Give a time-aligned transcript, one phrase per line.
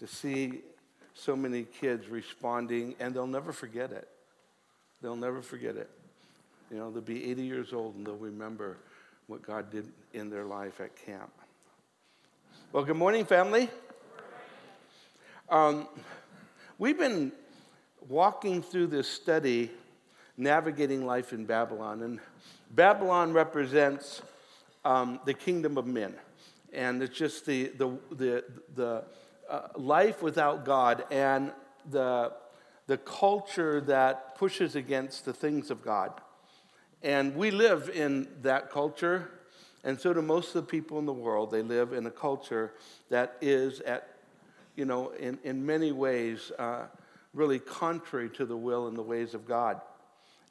[0.00, 0.62] to see
[1.14, 4.08] so many kids responding, and they'll never forget it.
[5.02, 5.90] They'll never forget it.
[6.70, 8.76] You know, they'll be 80 years old and they'll remember
[9.26, 11.30] what God did in their life at camp.
[12.72, 13.68] Well, good morning, family.
[15.48, 15.88] Um,
[16.78, 17.32] we've been
[18.08, 19.70] walking through this study,
[20.36, 22.20] navigating life in Babylon, and
[22.70, 24.22] Babylon represents
[24.84, 26.14] um, the kingdom of men,
[26.72, 28.44] and it's just the the the,
[28.76, 29.04] the
[29.50, 31.52] uh, life without God and
[31.90, 32.32] the
[32.90, 36.12] the culture that pushes against the things of God.
[37.04, 39.30] And we live in that culture,
[39.84, 41.52] and so do most of the people in the world.
[41.52, 42.72] They live in a culture
[43.08, 44.08] that is, at,
[44.74, 46.86] you know, in, in many ways, uh,
[47.32, 49.80] really contrary to the will and the ways of God.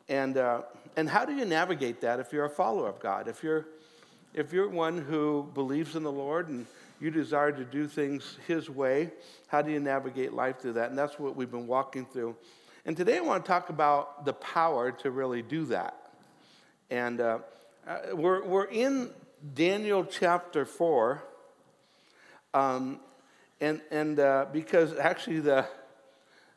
[0.07, 0.61] And, uh,
[0.95, 3.27] and how do you navigate that if you're a follower of God?
[3.27, 3.65] If you're,
[4.33, 6.65] if you're one who believes in the Lord and
[7.01, 9.11] you desire to do things His way,
[9.47, 10.89] how do you navigate life through that?
[10.89, 12.35] And that's what we've been walking through.
[12.85, 15.95] And today I want to talk about the power to really do that.
[16.89, 17.39] And uh,
[17.87, 19.11] uh, we're, we're in
[19.53, 21.23] Daniel chapter 4.
[22.53, 22.99] Um,
[23.61, 25.67] and and uh, because actually the,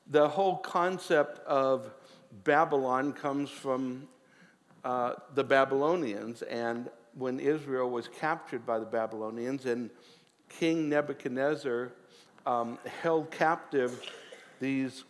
[0.08, 1.90] the whole concept of
[2.44, 4.08] Babylon comes from
[4.84, 6.42] uh, the Babylonians.
[6.42, 9.90] And when Israel was captured by the Babylonians, and
[10.58, 11.92] King Nebuchadnezzar
[12.46, 14.00] um, held captive
[14.60, 15.04] these,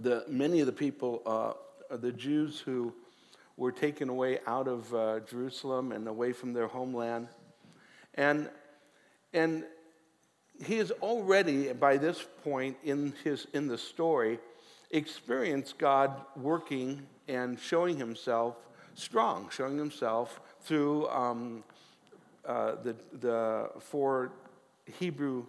[0.00, 2.92] the, many of the people, uh, the Jews who
[3.56, 7.28] were taken away out of uh, Jerusalem and away from their homeland.
[8.14, 8.48] And,
[9.32, 9.64] and
[10.64, 14.38] he is already, by this point in, his, in the story,
[14.90, 18.56] experienced God working and showing himself
[18.94, 21.64] strong, showing himself through um,
[22.46, 24.32] uh, the, the four
[24.98, 25.46] Hebrew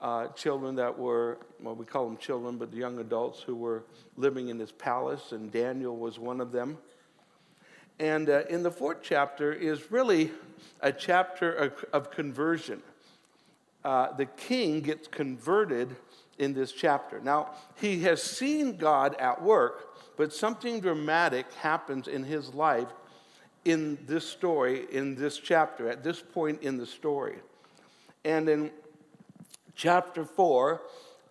[0.00, 3.84] uh, children that were, well, we call them children, but young adults who were
[4.16, 6.78] living in his palace, and Daniel was one of them.
[8.00, 10.32] And uh, in the fourth chapter is really
[10.80, 12.82] a chapter of, of conversion.
[13.84, 15.94] Uh, the king gets converted
[16.38, 17.20] in this chapter.
[17.20, 22.88] Now, he has seen God at work, but something dramatic happens in his life
[23.64, 27.36] in this story, in this chapter, at this point in the story.
[28.24, 28.70] And in
[29.74, 30.80] chapter 4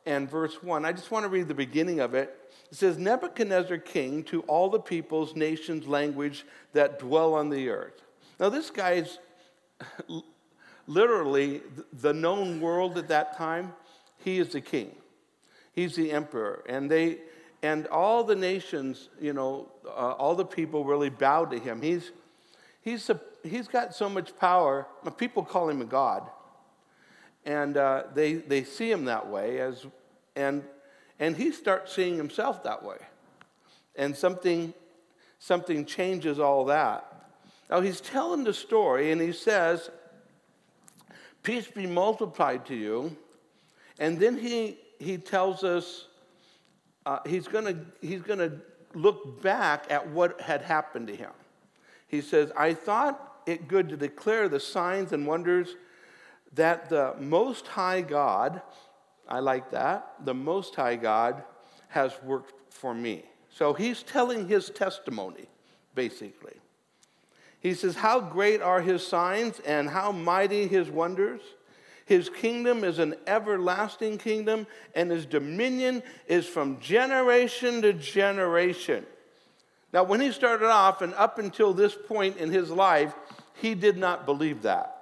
[0.05, 2.37] and verse 1, I just want to read the beginning of it.
[2.71, 8.01] It says, Nebuchadnezzar king to all the peoples, nations, language that dwell on the earth.
[8.39, 9.19] Now, this guy's
[10.87, 11.61] literally
[11.93, 13.73] the known world at that time.
[14.23, 14.95] He is the king,
[15.73, 16.63] he's the emperor.
[16.67, 17.19] And they,
[17.63, 21.81] and all the nations, you know, uh, all the people really bowed to him.
[21.81, 22.11] He's,
[22.81, 24.87] he's, a, he's got so much power.
[25.17, 26.29] People call him a god.
[27.45, 29.85] And uh, they, they see him that way, as,
[30.35, 30.63] and
[31.21, 32.97] and he starts seeing himself that way.
[33.95, 34.73] And something,
[35.37, 37.29] something changes all that.
[37.69, 39.91] Now he's telling the story, and he says,
[41.43, 43.15] Peace be multiplied to you.
[43.99, 46.07] And then he, he tells us
[47.05, 48.53] uh, he's going he's gonna
[48.93, 51.31] look back at what had happened to him.
[52.11, 55.77] He says, I thought it good to declare the signs and wonders
[56.53, 58.61] that the Most High God
[59.31, 60.15] I like that.
[60.25, 61.41] The Most High God
[61.87, 63.23] has worked for me.
[63.49, 65.45] So he's telling his testimony,
[65.95, 66.55] basically.
[67.61, 71.41] He says, How great are his signs and how mighty his wonders.
[72.05, 79.05] His kingdom is an everlasting kingdom, and his dominion is from generation to generation.
[79.93, 83.13] Now, when he started off, and up until this point in his life,
[83.55, 85.01] he did not believe that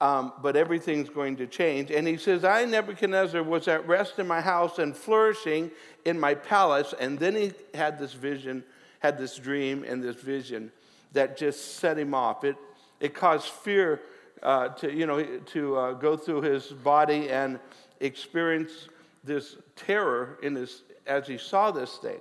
[0.00, 1.90] um, but everything's going to change.
[1.90, 5.70] And he says, I, Nebuchadnezzar, was at rest in my house and flourishing
[6.04, 6.94] in my palace.
[6.98, 8.62] And then he had this vision,
[8.98, 10.70] had this dream and this vision
[11.12, 12.44] that just set him off.
[12.44, 12.56] It,
[13.00, 14.02] it caused fear
[14.42, 17.58] uh, to, you know, to uh, go through his body and
[18.00, 18.88] experience
[19.24, 22.20] this terror in his, as he saw this thing.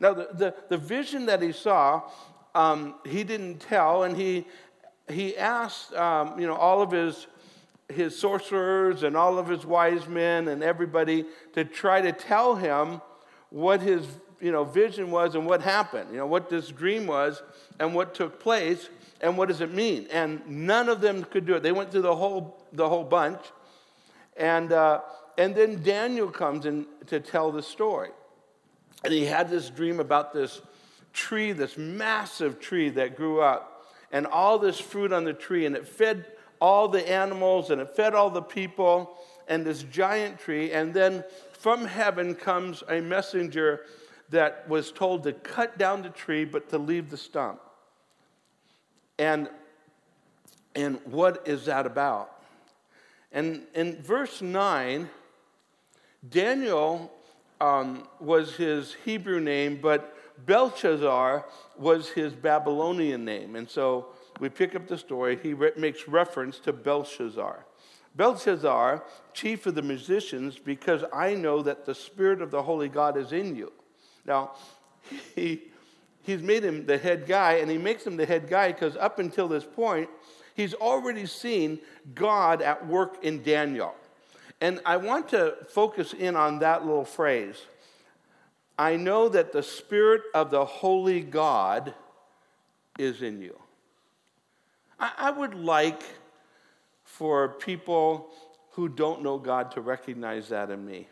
[0.00, 2.02] Now, the, the, the vision that he saw,
[2.54, 4.46] um, he didn't tell, and he
[5.08, 7.26] he asked, um, you know, all of his,
[7.88, 13.00] his sorcerers and all of his wise men and everybody to try to tell him
[13.50, 14.04] what his,
[14.40, 17.42] you know, vision was and what happened, you know, what this dream was
[17.78, 18.88] and what took place
[19.20, 20.06] and what does it mean.
[20.10, 21.62] And none of them could do it.
[21.62, 23.40] They went through the whole, the whole bunch.
[24.36, 25.00] And, uh,
[25.38, 28.10] and then Daniel comes in to tell the story.
[29.04, 30.60] And he had this dream about this
[31.12, 35.76] tree, this massive tree that grew up and all this fruit on the tree, and
[35.76, 36.26] it fed
[36.60, 39.18] all the animals and it fed all the people.
[39.48, 41.22] and this giant tree, and then
[41.52, 43.82] from heaven comes a messenger
[44.28, 47.60] that was told to cut down the tree but to leave the stump.
[49.18, 49.48] And,
[50.74, 52.42] and what is that about?
[53.32, 55.08] And in verse 9,
[56.28, 57.12] Daniel
[57.60, 61.46] um, was his Hebrew name, but Belshazzar
[61.78, 63.56] was his Babylonian name.
[63.56, 64.08] And so
[64.40, 65.38] we pick up the story.
[65.42, 67.64] He re- makes reference to Belshazzar.
[68.14, 73.16] Belshazzar, chief of the musicians, because I know that the Spirit of the Holy God
[73.16, 73.72] is in you.
[74.24, 74.52] Now,
[75.34, 75.62] he,
[76.22, 79.18] he's made him the head guy, and he makes him the head guy because up
[79.18, 80.08] until this point,
[80.54, 81.78] he's already seen
[82.14, 83.94] God at work in Daniel.
[84.60, 87.56] And I want to focus in on that little phrase.
[88.78, 91.94] I know that the Spirit of the Holy God
[92.98, 93.58] is in you.
[94.98, 96.02] I, I would like
[97.04, 98.28] for people
[98.72, 101.08] who don't know God to recognize that in me.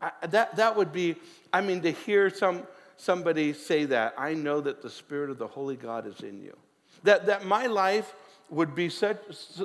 [0.00, 1.16] I, that, that would be,
[1.52, 2.62] I mean, to hear some,
[2.96, 6.56] somebody say that, I know that the Spirit of the Holy God is in you.
[7.02, 8.14] That, that my life
[8.50, 9.18] would be such,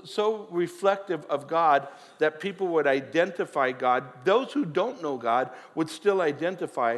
[0.04, 1.88] so reflective of God
[2.20, 4.04] that people would identify God.
[4.26, 6.98] Those who don't know God would still identify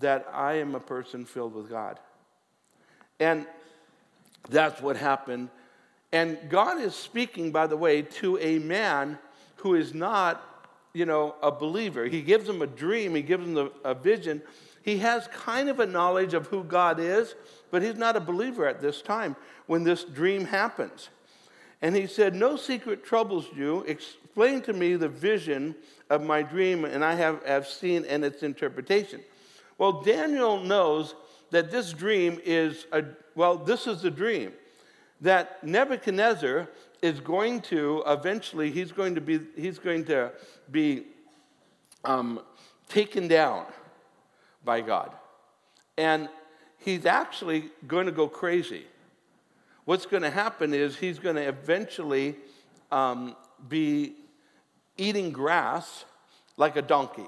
[0.00, 1.98] that I am a person filled with God.
[3.20, 3.46] And
[4.48, 5.50] that's what happened.
[6.12, 9.18] And God is speaking, by the way, to a man
[9.56, 10.42] who is not,
[10.94, 12.06] you know, a believer.
[12.06, 14.42] He gives him a dream, he gives him a, vision.
[14.82, 17.34] He has kind of a knowledge of who God is,
[17.70, 19.36] but he's not a believer at this time
[19.66, 21.10] when this dream happens.
[21.80, 23.84] And he said, No secret troubles you.
[23.86, 25.74] Explain to me the vision
[26.10, 29.20] of my dream, and I have, have seen and its interpretation.
[29.78, 31.14] Well, Daniel knows
[31.50, 33.04] that this dream is a,
[33.34, 34.52] well, this is the dream.
[35.20, 36.68] That Nebuchadnezzar
[37.00, 40.32] is going to eventually, he's going to be, he's going to
[40.70, 41.04] be
[42.04, 42.40] um,
[42.88, 43.66] taken down
[44.64, 45.12] by God.
[45.96, 46.28] And
[46.78, 48.84] he's actually going to go crazy
[49.88, 52.36] what's going to happen is he's going to eventually
[52.92, 53.34] um,
[53.70, 54.12] be
[54.98, 56.04] eating grass
[56.58, 57.26] like a donkey.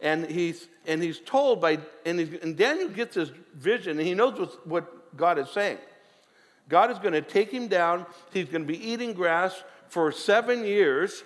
[0.00, 4.38] And he's, and he's told by, and, and Daniel gets his vision, and he knows
[4.38, 5.78] what, what God is saying.
[6.68, 8.06] God is going to take him down.
[8.32, 11.24] He's going to be eating grass for seven years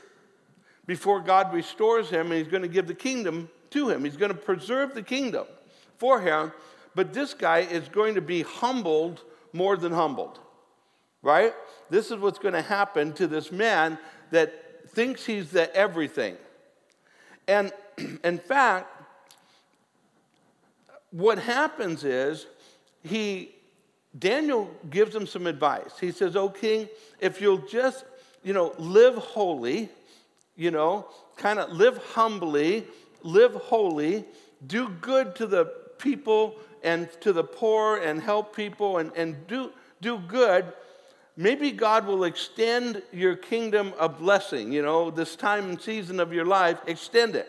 [0.86, 4.04] before God restores him, and he's going to give the kingdom to him.
[4.04, 5.44] He's going to preserve the kingdom
[5.98, 6.50] for him.
[6.94, 9.22] But this guy is going to be humbled
[9.52, 10.38] more than humbled,
[11.22, 11.52] right?
[11.90, 13.98] This is what's going to happen to this man
[14.30, 16.36] that thinks he's the everything.
[17.46, 17.72] And
[18.24, 18.88] in fact,
[21.10, 22.46] what happens is
[23.02, 23.54] he
[24.18, 25.98] Daniel gives him some advice.
[26.00, 26.88] He says, "Oh king,
[27.20, 28.04] if you'll just,
[28.42, 29.90] you know, live holy,
[30.56, 31.06] you know,
[31.36, 32.86] kind of live humbly,
[33.22, 34.24] live holy,
[34.66, 39.70] do good to the people and to the poor and help people and, and do,
[40.00, 40.72] do good,
[41.36, 44.72] maybe God will extend your kingdom a blessing.
[44.72, 47.48] You know, this time and season of your life, extend it.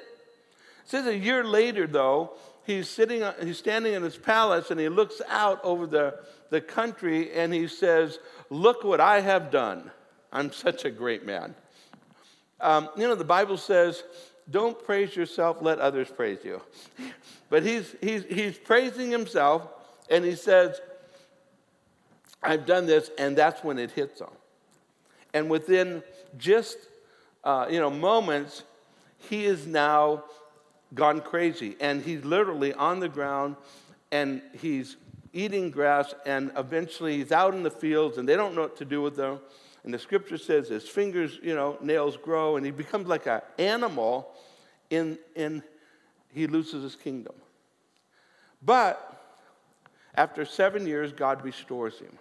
[0.83, 2.33] It says a year later, though,
[2.65, 6.19] he's sitting, he's standing in his palace and he looks out over the,
[6.49, 8.19] the country and he says,
[8.49, 9.91] Look what I have done.
[10.31, 11.55] I'm such a great man.
[12.61, 14.03] Um, you know, the Bible says,
[14.49, 16.61] Don't praise yourself, let others praise you.
[17.51, 19.67] But he's, he's, he's praising himself
[20.07, 20.79] and he says,
[22.41, 24.29] I've done this, and that's when it hits him.
[25.33, 26.03] And within
[26.37, 26.77] just
[27.43, 28.63] uh, you know moments,
[29.17, 30.23] he is now
[30.93, 33.55] gone crazy, and he's literally on the ground,
[34.11, 34.97] and he's
[35.33, 38.85] eating grass, and eventually he's out in the fields, and they don't know what to
[38.85, 39.39] do with him.
[39.83, 43.41] And the scripture says his fingers, you know, nails grow, and he becomes like an
[43.57, 44.29] animal
[44.89, 45.63] in, in
[46.33, 47.35] he loses his kingdom.
[48.61, 49.05] But
[50.15, 52.17] after seven years, God restores him.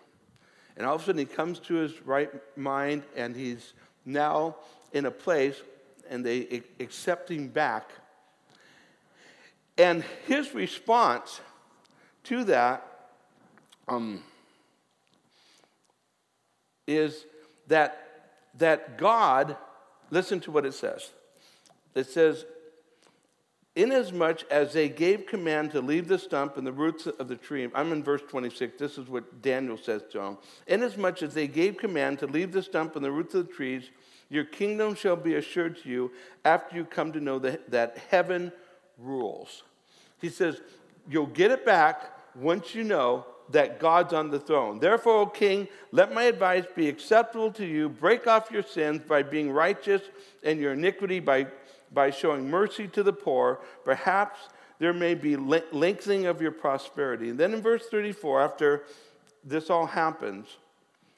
[0.77, 3.73] And all of a sudden, he comes to his right mind, and he's
[4.05, 4.57] now
[4.93, 5.61] in a place,
[6.09, 7.91] and they accept him back.
[9.77, 11.41] And his response
[12.25, 12.87] to that
[13.89, 14.23] um,
[16.87, 17.25] is
[17.69, 19.57] that, that God,
[20.11, 21.11] listen to what it says.
[21.95, 22.45] It says,
[23.77, 27.69] Inasmuch as they gave command to leave the stump and the roots of the tree,
[27.75, 30.39] I'm in verse 26, this is what Daniel says to them.
[30.67, 33.91] Inasmuch as they gave command to leave the stump and the roots of the trees,
[34.31, 36.11] your kingdom shall be assured to you
[36.45, 38.51] after you come to know that, that heaven
[38.99, 39.63] rules.
[40.21, 40.61] He says,
[41.09, 44.79] You'll get it back once you know that God's on the throne.
[44.79, 47.89] Therefore, O king, let my advice be acceptable to you.
[47.89, 50.03] Break off your sins by being righteous
[50.43, 51.47] and your iniquity by,
[51.93, 53.61] by showing mercy to the poor.
[53.85, 54.39] Perhaps
[54.79, 57.31] there may be lengthening of your prosperity.
[57.31, 58.85] And then in verse 34, after
[59.45, 60.57] this all happens,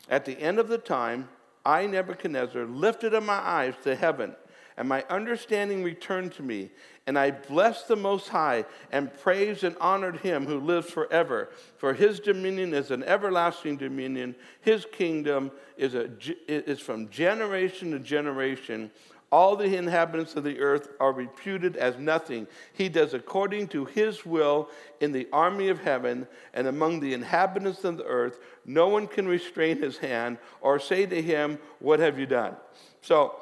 [0.08, 1.28] at the end of the time,
[1.64, 4.34] I, Nebuchadnezzar, lifted up my eyes to heaven,
[4.80, 6.70] and my understanding returned to me.
[7.06, 11.50] And I blessed the Most High and praised and honored him who lives forever.
[11.76, 16.08] For his dominion is an everlasting dominion, his kingdom is, a,
[16.49, 18.90] is from generation to generation.
[19.30, 22.46] All the inhabitants of the earth are reputed as nothing.
[22.72, 24.70] He does according to his will
[25.00, 28.38] in the army of heaven and among the inhabitants of the earth.
[28.64, 32.56] No one can restrain his hand or say to him, What have you done?
[33.02, 33.37] So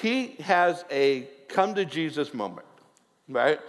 [0.00, 2.66] he has a come to Jesus moment,
[3.28, 3.60] right?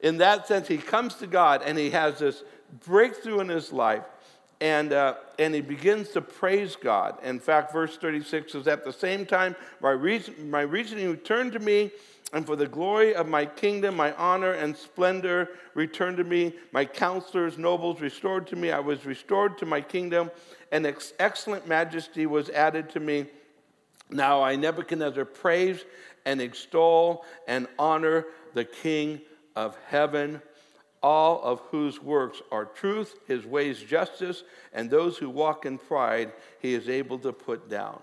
[0.00, 2.42] In that sense, he comes to God and he has this
[2.86, 4.04] breakthrough in his life
[4.60, 7.16] and, uh, and he begins to praise God.
[7.22, 11.58] In fact, verse 36 says, At the same time, my, reason, my reasoning returned to
[11.58, 11.90] me,
[12.32, 16.54] and for the glory of my kingdom, my honor and splendor returned to me.
[16.72, 18.70] My counselors, nobles restored to me.
[18.70, 20.30] I was restored to my kingdom,
[20.70, 23.26] and ex- excellent majesty was added to me.
[24.10, 25.84] Now I, Nebuchadnezzar, praise
[26.24, 29.20] and extol and honor the King
[29.56, 30.42] of heaven
[31.02, 36.32] all of whose works are truth, his ways justice, and those who walk in pride
[36.60, 38.00] he is able to put down.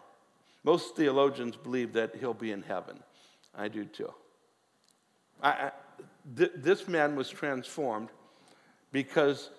[0.63, 2.99] Most theologians believe that he'll be in heaven.
[3.55, 4.13] I do too.
[5.41, 5.71] I, I,
[6.35, 8.09] th- this man was transformed
[8.91, 9.49] because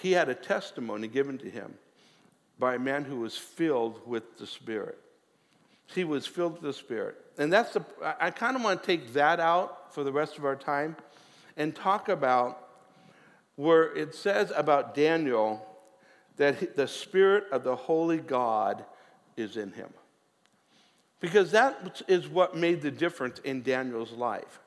[0.00, 1.74] he had a testimony given to him
[2.58, 4.98] by a man who was filled with the Spirit.
[5.94, 7.16] He was filled with the Spirit.
[7.38, 7.84] And that's the,
[8.20, 10.96] I, kind of want to take that out for the rest of our time
[11.56, 12.66] and talk about
[13.56, 15.64] where it says about Daniel
[16.36, 18.84] that the Spirit of the Holy God
[19.36, 19.88] is in him.
[21.20, 24.60] Because that is what made the difference in Daniel's life.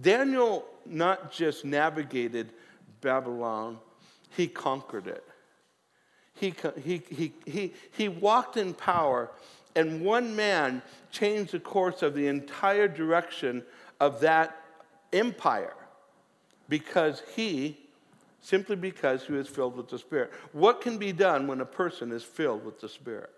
[0.00, 2.52] Daniel not just navigated
[3.00, 3.78] Babylon,
[4.30, 5.24] he conquered it.
[6.34, 9.30] He, he, he, he, he walked in power,
[9.76, 13.62] and one man changed the course of the entire direction
[14.00, 14.56] of that
[15.12, 15.74] empire
[16.68, 17.78] because he
[18.40, 20.32] simply because he was filled with the Spirit.
[20.52, 23.30] What can be done when a person is filled with the Spirit?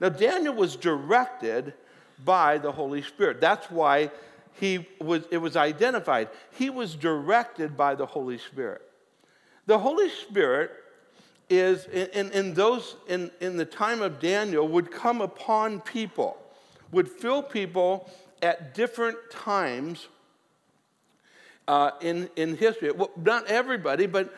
[0.00, 1.74] Now, Daniel was directed
[2.24, 3.40] by the Holy Spirit.
[3.40, 4.10] That's why
[4.52, 6.28] he was, it was identified.
[6.52, 8.82] He was directed by the Holy Spirit.
[9.66, 10.70] The Holy Spirit
[11.48, 16.36] is, in, in, those, in, in the time of Daniel, would come upon people,
[16.92, 18.10] would fill people
[18.42, 20.08] at different times
[21.68, 22.90] uh, in, in history.
[22.90, 24.32] Well, not everybody, but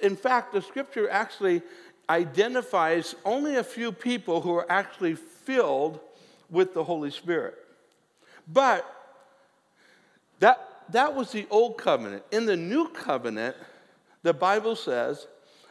[0.00, 1.62] in fact, the scripture actually
[2.08, 6.00] identifies only a few people who are actually filled
[6.50, 7.54] with the Holy Spirit.
[8.46, 8.84] But
[10.38, 10.60] that,
[10.90, 12.22] that was the old covenant.
[12.30, 13.56] In the new covenant,
[14.22, 15.26] the Bible says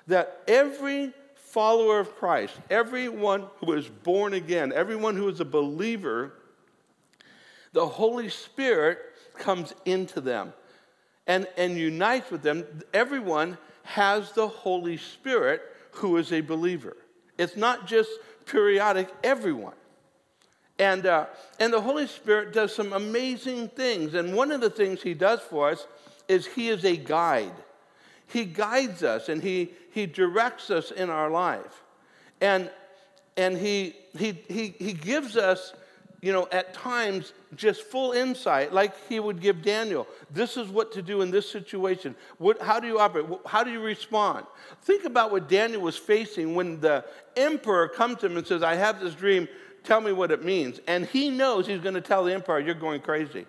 [0.07, 6.33] that every follower of Christ, everyone who is born again, everyone who is a believer,
[7.73, 8.99] the Holy Spirit
[9.37, 10.53] comes into them
[11.27, 16.97] and, and unites with them, everyone has the Holy Spirit who is a believer.
[17.37, 18.09] It's not just
[18.45, 19.75] periodic, everyone.
[20.77, 21.27] And, uh,
[21.59, 24.13] and the Holy Spirit does some amazing things.
[24.13, 25.87] And one of the things He does for us
[26.27, 27.53] is He is a guide.
[28.27, 31.83] He guides us and He, he directs us in our life.
[32.41, 32.69] And,
[33.37, 35.73] and he, he, he, he gives us
[36.21, 40.07] you know, at times just full insight, like he would give Daniel.
[40.31, 42.15] This is what to do in this situation.
[42.39, 43.27] What, how do you operate?
[43.45, 44.47] How do you respond?
[44.81, 47.05] Think about what Daniel was facing when the
[47.35, 49.47] emperor comes to him and says, I have this dream,
[49.83, 50.79] tell me what it means.
[50.87, 53.45] And he knows he's going to tell the emperor, You're going crazy.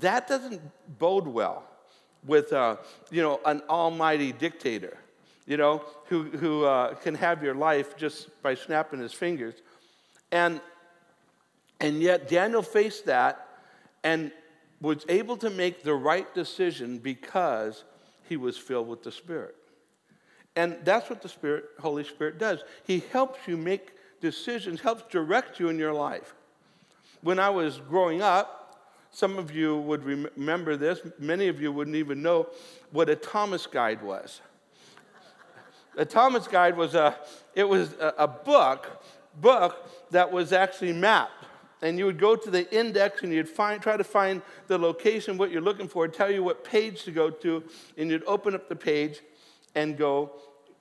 [0.00, 0.62] That doesn't
[0.98, 1.64] bode well
[2.26, 2.76] with, uh,
[3.10, 4.96] you know, an almighty dictator,
[5.46, 9.54] you know, who, who uh, can have your life just by snapping his fingers.
[10.32, 10.60] And
[11.80, 13.48] and yet, Daniel faced that
[14.02, 14.32] and
[14.80, 17.84] was able to make the right decision because
[18.28, 19.54] he was filled with the Spirit.
[20.54, 22.60] And that's what the Spirit, Holy Spirit does.
[22.86, 26.34] He helps you make decisions, helps direct you in your life.
[27.20, 28.65] When I was growing up,
[29.16, 32.48] some of you would remember this, many of you wouldn't even know
[32.90, 34.42] what a Thomas guide was.
[35.96, 37.16] A Thomas guide was a,
[37.54, 39.02] it was a, a book,
[39.40, 41.46] book that was actually mapped
[41.80, 45.38] and you would go to the index and you'd find, try to find the location,
[45.38, 47.64] what you're looking for, tell you what page to go to,
[47.96, 49.22] and you'd open up the page
[49.74, 50.32] and go,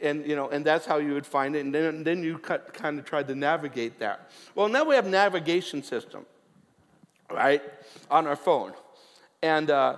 [0.01, 1.59] and, you know, and that's how you would find it.
[1.63, 4.29] And then, then you cut, kind of tried to navigate that.
[4.55, 6.25] Well, now we have navigation system,
[7.31, 7.61] right,
[8.09, 8.73] on our phone.
[9.41, 9.97] And, uh,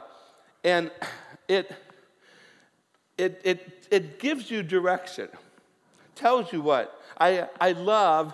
[0.63, 0.91] and
[1.48, 1.72] it,
[3.17, 5.29] it, it, it gives you direction,
[6.15, 6.93] tells you what.
[7.19, 8.34] I, I love,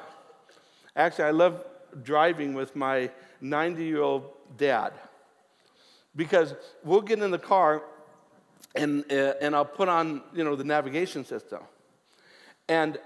[0.96, 1.64] actually, I love
[2.04, 3.10] driving with my
[3.42, 4.26] 90 year old
[4.58, 4.94] dad
[6.16, 7.84] because we'll get in the car
[8.76, 11.60] and, uh, and I'll put on, you know, the navigation system.
[12.68, 12.98] And,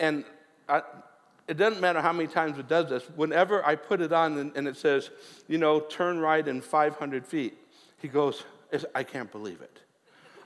[0.00, 0.24] and
[0.68, 0.82] I,
[1.48, 3.04] it doesn't matter how many times it does this.
[3.14, 5.10] Whenever I put it on and, and it says,
[5.48, 7.56] you know, turn right in 500 feet,
[7.98, 8.42] he goes,
[8.94, 9.78] I can't believe it.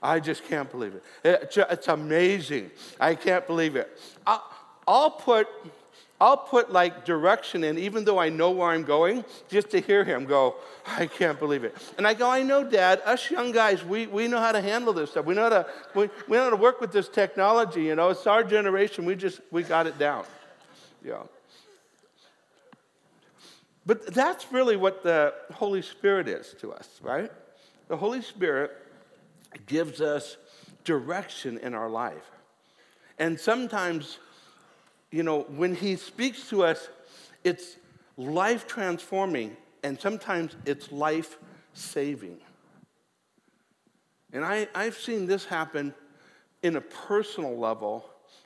[0.02, 1.04] I just can't believe it.
[1.24, 2.70] it it's amazing.
[2.98, 3.98] I can't believe it.
[4.26, 4.44] I'll,
[4.86, 5.48] I'll put
[6.20, 10.04] I'll put like direction in, even though I know where I'm going, just to hear
[10.04, 11.74] him go, I can't believe it.
[11.96, 14.92] And I go, I know, Dad, us young guys, we, we know how to handle
[14.92, 15.24] this stuff.
[15.24, 18.10] We know how to, we, we know how to work with this technology, you know.
[18.10, 20.24] It's our generation, we just, we got it down.
[21.04, 21.22] Yeah.
[23.86, 27.30] But that's really what the Holy Spirit is to us, right?
[27.88, 28.70] The Holy Spirit
[29.66, 30.36] gives us
[30.84, 32.30] direction in our life.
[33.18, 34.18] And sometimes
[35.10, 36.88] you know, when he speaks to us,
[37.42, 37.76] it's
[38.16, 41.38] life transforming, and sometimes it's life
[41.74, 42.38] saving.
[44.32, 45.94] And I, I've seen this happen
[46.62, 48.04] in a personal level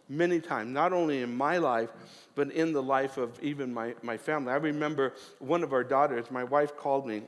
[0.09, 1.91] many times, not only in my life,
[2.35, 4.53] but in the life of even my, my family.
[4.53, 7.23] I remember one of our daughters, my wife called me,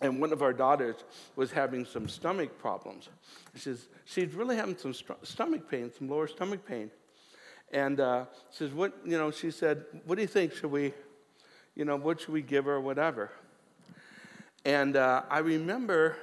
[0.00, 0.96] and one of our daughters
[1.36, 3.08] was having some stomach problems.
[3.54, 6.90] She says, she's really having some st- stomach pain, some lower stomach pain.
[7.72, 10.52] And uh, says, what, you know, she said, what do you think?
[10.54, 10.92] Should we,
[11.74, 13.30] you know, what should we give her whatever?
[14.64, 16.16] And uh, I remember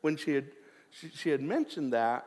[0.00, 0.46] when she had,
[0.90, 2.26] she, she, had mentioned that,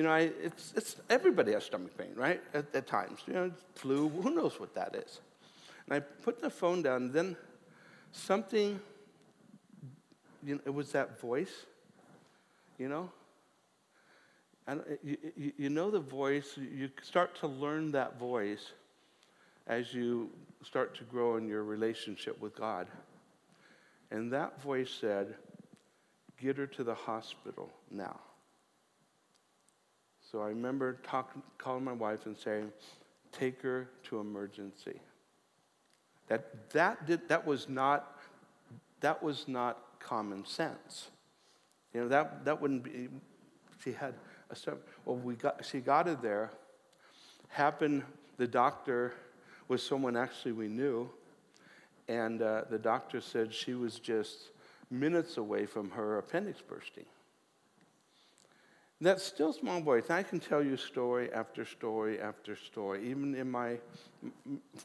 [0.00, 2.40] you know, I, it's, it's, everybody has stomach pain, right?
[2.54, 5.20] At, at times, you know, flu, who knows what that is?
[5.84, 7.36] And I put the phone down, and then
[8.10, 8.80] something,
[10.42, 11.52] you know, it was that voice,
[12.78, 13.10] you know,
[15.04, 18.72] you, you, you know the voice, you start to learn that voice
[19.66, 20.30] as you
[20.62, 22.86] start to grow in your relationship with God.
[24.10, 25.34] And that voice said,
[26.40, 28.18] Get her to the hospital now.
[30.30, 32.70] So I remember talking, calling my wife and saying,
[33.32, 35.00] Take her to emergency.
[36.28, 38.18] That, that, did, that, was not,
[39.00, 41.10] that was not common sense.
[41.94, 43.08] You know, that, that wouldn't be,
[43.82, 44.14] she had
[45.04, 46.50] well, we got, she got it there.
[47.48, 48.04] Happened,
[48.36, 49.14] the doctor
[49.68, 51.08] was someone actually we knew,
[52.08, 54.50] and uh, the doctor said she was just
[54.90, 57.06] minutes away from her appendix bursting.
[59.02, 63.50] That still small voice, I can tell you story after story after story, even in
[63.50, 63.78] my,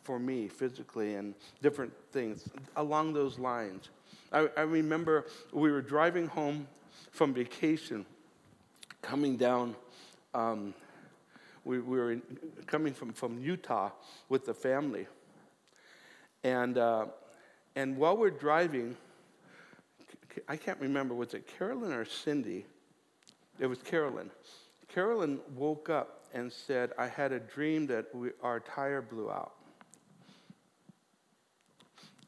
[0.03, 2.47] for me, physically and different things
[2.77, 3.89] along those lines.
[4.31, 6.65] I, I remember we were driving home
[7.11, 8.05] from vacation
[9.01, 9.75] coming down,
[10.33, 10.73] um,
[11.65, 12.21] we, we, were in,
[12.67, 13.91] coming from, from Utah
[14.29, 15.07] with the family.
[16.43, 17.07] And, uh,
[17.75, 18.95] and while we're driving,
[20.47, 22.65] I can't remember, was it Carolyn or Cindy?
[23.59, 24.31] It was Carolyn.
[24.87, 29.53] Carolyn woke up and said, I had a dream that we, our tire blew out.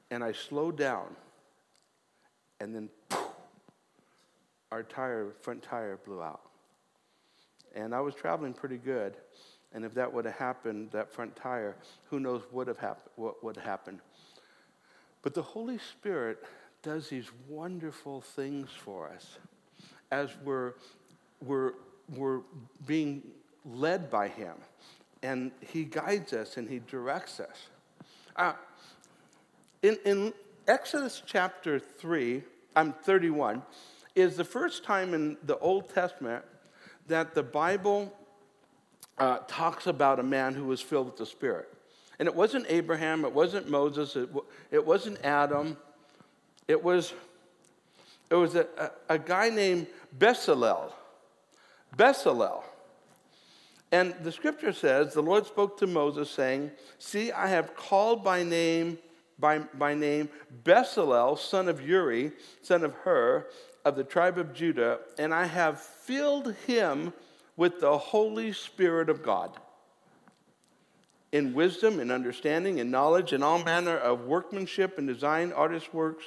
[0.09, 1.15] And I slowed down,
[2.61, 3.27] and then poof,
[4.71, 6.41] our tire, front tire blew out.
[7.75, 9.17] And I was traveling pretty good.
[9.73, 11.75] And if that would have happened, that front tire,
[12.09, 13.99] who knows what, would have hap- what would happen.
[15.21, 16.39] But the Holy Spirit
[16.81, 19.37] does these wonderful things for us
[20.11, 20.73] as we're,
[21.45, 21.73] we're,
[22.15, 22.41] we're
[22.85, 23.23] being
[23.65, 24.53] led by Him.
[25.23, 27.67] And He guides us and He directs us.
[28.35, 28.53] Uh,
[29.81, 30.33] in, in
[30.67, 32.43] Exodus chapter 3,
[32.75, 33.61] I'm 31,
[34.15, 36.43] is the first time in the Old Testament
[37.07, 38.13] that the Bible
[39.17, 41.69] uh, talks about a man who was filled with the Spirit.
[42.19, 44.29] And it wasn't Abraham, it wasn't Moses, it,
[44.71, 45.77] it wasn't Adam.
[46.67, 47.13] It was,
[48.29, 50.91] it was a, a, a guy named Bezalel.
[51.95, 52.63] Bezalel.
[53.91, 58.43] And the scripture says, the Lord spoke to Moses, saying, See, I have called by
[58.43, 58.97] name,
[59.39, 60.29] by, by name
[60.63, 63.47] Bezalel, son of Uri, son of Hur,
[63.85, 67.13] of the tribe of Judah, and I have filled him
[67.55, 69.57] with the Holy Spirit of God.
[71.31, 76.25] In wisdom and understanding and knowledge and all manner of workmanship and design, artist works,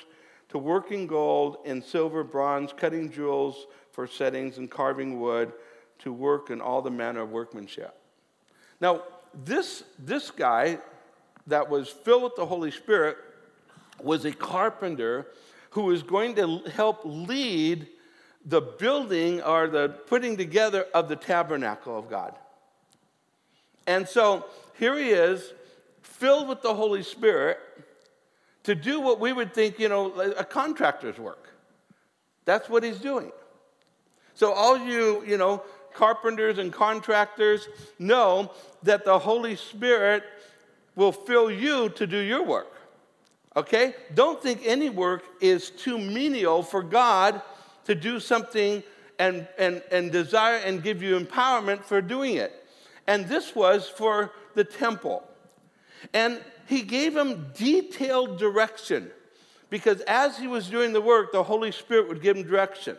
[0.49, 5.53] to work in gold and silver, bronze, cutting jewels for settings and carving wood,
[6.01, 7.95] to work in all the manner of workmanship.
[8.81, 9.03] Now,
[9.45, 10.79] this, this guy
[11.47, 13.19] that was filled with the Holy Spirit
[14.03, 15.27] was a carpenter
[15.71, 17.87] who was going to help lead
[18.45, 22.35] the building or the putting together of the tabernacle of God.
[23.87, 24.47] And so
[24.79, 25.53] here he is,
[26.03, 27.59] filled with the Holy Spirit,
[28.63, 31.49] to do what we would think, you know, a contractor's work.
[32.45, 33.33] That's what he's doing.
[34.41, 38.51] So, all you, you know, carpenters and contractors know
[38.83, 40.23] that the Holy Spirit
[40.97, 42.73] will fill you to do your work.
[43.55, 43.95] Okay?
[44.15, 47.43] Don't think any work is too menial for God
[47.85, 48.83] to do something
[49.19, 52.67] and, and, and desire and give you empowerment for doing it.
[53.07, 55.23] And this was for the temple.
[56.15, 59.11] And he gave him detailed direction
[59.69, 62.97] because as he was doing the work, the Holy Spirit would give him direction.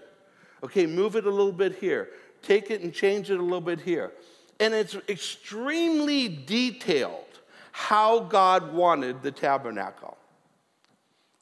[0.63, 2.09] Okay, move it a little bit here,
[2.41, 4.11] take it and change it a little bit here.
[4.59, 7.25] And it's extremely detailed
[7.71, 10.17] how God wanted the tabernacle.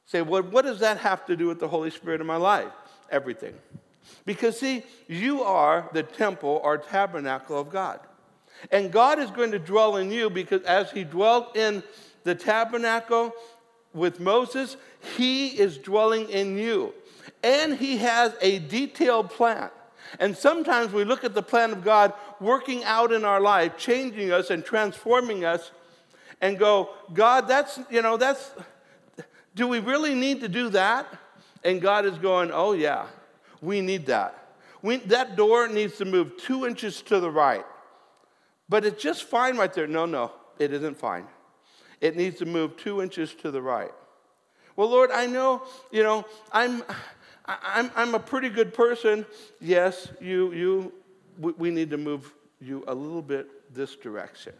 [0.06, 2.72] Say, well, what does that have to do with the Holy Spirit in my life?
[3.10, 3.54] Everything.
[4.24, 8.00] Because, see, you are the temple or tabernacle of God.
[8.70, 11.82] And God is going to dwell in you because as He dwelt in
[12.24, 13.32] the tabernacle
[13.94, 14.76] with Moses,
[15.16, 16.92] He is dwelling in you.
[17.42, 19.70] And He has a detailed plan.
[20.18, 24.32] And sometimes we look at the plan of God working out in our life, changing
[24.32, 25.70] us and transforming us,
[26.40, 28.50] and go, God, that's, you know, that's,
[29.54, 31.06] do we really need to do that?
[31.62, 33.06] And God is going, oh, yeah,
[33.60, 34.36] we need that.
[34.82, 37.66] We, that door needs to move two inches to the right.
[38.68, 39.86] But it's just fine right there.
[39.86, 41.26] No, no, it isn't fine.
[42.00, 43.92] It needs to move two inches to the right.
[44.80, 46.82] Well, Lord, I know, you know, I'm,
[47.44, 49.26] I'm, I'm a pretty good person.
[49.60, 50.92] Yes, you, you,
[51.38, 54.54] we need to move you a little bit this direction.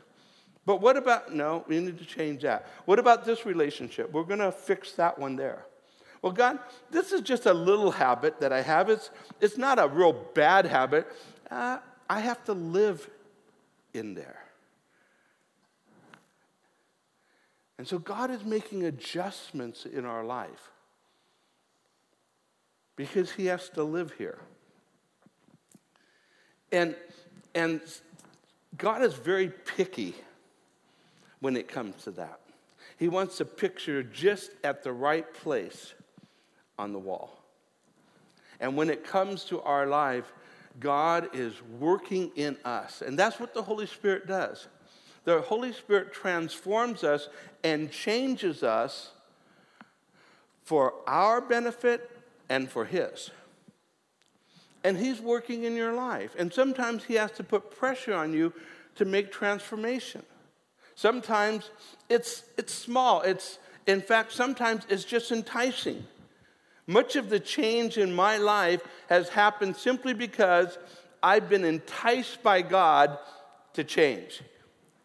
[0.66, 2.66] But what about, no, we need to change that.
[2.84, 4.12] What about this relationship?
[4.12, 5.64] We're going to fix that one there.
[6.20, 6.58] Well, God,
[6.90, 8.90] this is just a little habit that I have.
[8.90, 9.08] It's,
[9.40, 11.06] it's not a real bad habit.
[11.50, 11.78] Uh,
[12.10, 13.08] I have to live
[13.94, 14.49] in there.
[17.80, 20.70] And so God is making adjustments in our life
[22.94, 24.38] because He has to live here.
[26.70, 26.94] And,
[27.54, 27.80] and
[28.76, 30.14] God is very picky
[31.40, 32.40] when it comes to that.
[32.98, 35.94] He wants a picture just at the right place
[36.78, 37.42] on the wall.
[38.60, 40.30] And when it comes to our life,
[40.80, 43.00] God is working in us.
[43.00, 44.68] And that's what the Holy Spirit does.
[45.24, 47.28] The Holy Spirit transforms us
[47.62, 49.12] and changes us
[50.64, 52.10] for our benefit
[52.48, 53.30] and for His.
[54.82, 56.34] And He's working in your life.
[56.38, 58.52] And sometimes He has to put pressure on you
[58.96, 60.22] to make transformation.
[60.94, 61.70] Sometimes
[62.08, 63.22] it's, it's small.
[63.22, 66.06] It's, in fact, sometimes it's just enticing.
[66.86, 70.76] Much of the change in my life has happened simply because
[71.22, 73.18] I've been enticed by God
[73.74, 74.42] to change.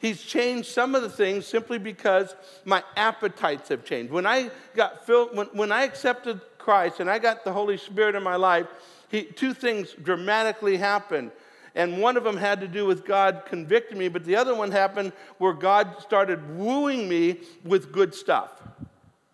[0.05, 4.13] He's changed some of the things simply because my appetites have changed.
[4.13, 8.13] When I got filled, when, when I accepted Christ and I got the Holy Spirit
[8.13, 8.67] in my life,
[9.09, 11.31] he, two things dramatically happened.
[11.73, 14.69] And one of them had to do with God convicting me, but the other one
[14.69, 18.61] happened where God started wooing me with good stuff.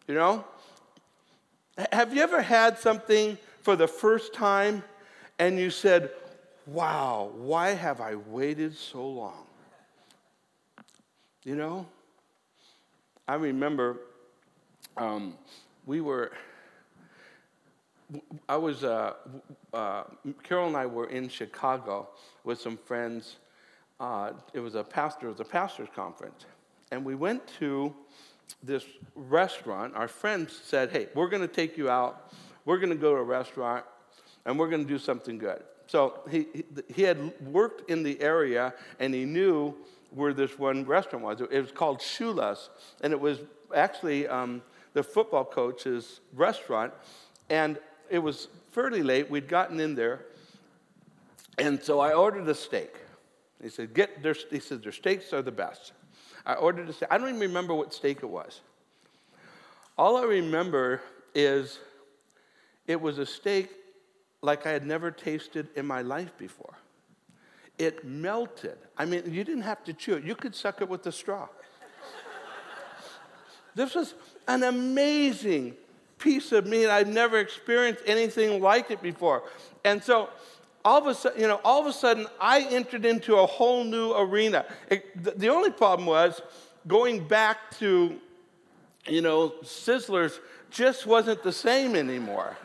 [0.07, 0.45] You know?
[1.91, 4.85] Have you ever had something for the first time
[5.37, 6.11] and you said,
[6.65, 9.47] Wow, why have I waited so long?
[11.43, 11.87] You know,
[13.27, 13.97] I remember
[14.95, 15.33] um,
[15.87, 16.33] we were,
[18.47, 19.13] I was, uh,
[19.73, 20.03] uh,
[20.43, 22.09] Carol and I were in Chicago
[22.43, 23.37] with some friends.
[23.99, 26.45] Uh, it was a pastor, it was a pastor's conference.
[26.91, 27.91] And we went to
[28.61, 32.31] this restaurant, our friends said, Hey, we're going to take you out.
[32.65, 33.83] We're going to go to a restaurant
[34.45, 35.63] and we're going to do something good.
[35.87, 36.45] So he,
[36.93, 39.75] he had worked in the area and he knew
[40.11, 41.41] where this one restaurant was.
[41.41, 42.69] It was called Shula's,
[43.01, 43.39] and it was
[43.73, 44.61] actually um,
[44.93, 46.93] the football coach's restaurant.
[47.49, 47.77] And
[48.09, 49.29] it was fairly late.
[49.29, 50.25] We'd gotten in there.
[51.57, 52.93] And so I ordered a steak.
[53.61, 55.93] He said, Get their, he said, their steaks are the best.
[56.45, 57.09] I ordered a steak.
[57.11, 58.61] I don't even remember what steak it was.
[59.97, 61.01] All I remember
[61.35, 61.79] is
[62.87, 63.69] it was a steak
[64.41, 66.73] like I had never tasted in my life before.
[67.81, 68.77] It melted.
[68.95, 71.47] I mean, you didn't have to chew it, you could suck it with a straw.
[73.73, 74.13] this was
[74.47, 75.73] an amazing
[76.19, 76.85] piece of meat.
[76.85, 79.41] I'd never experienced anything like it before.
[79.83, 80.29] And so
[80.85, 83.83] all of a sudden, you know, all of a sudden, I entered into a whole
[83.83, 84.63] new arena.
[84.87, 86.39] It, the, the only problem was
[86.87, 88.15] going back to,
[89.07, 90.37] you know, Sizzlers
[90.69, 92.55] just wasn't the same anymore.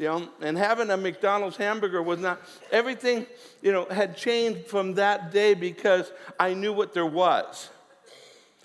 [0.00, 2.40] You know, and having a McDonald's hamburger was not,
[2.72, 3.26] everything,
[3.60, 7.68] you know, had changed from that day because I knew what there was.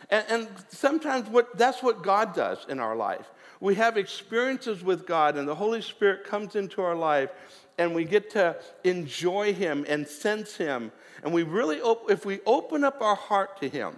[0.09, 3.25] And, and sometimes what, that's what God does in our life.
[3.59, 7.31] We have experiences with God, and the Holy Spirit comes into our life,
[7.77, 10.89] and we get to enjoy Him and sense Him.
[11.21, 13.97] And we really, op- if we open up our heart to Him,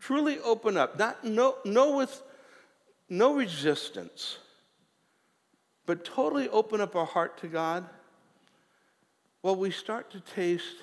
[0.00, 2.20] truly open up, not no, no with
[3.08, 4.38] no resistance,
[5.88, 7.88] but totally open up our heart to God,
[9.42, 10.76] well, we start to taste